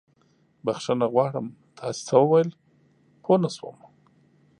[0.65, 1.47] بښنه غواړم،
[1.77, 2.49] تاسې څه وويل؟
[3.23, 3.77] پوه نه شوم.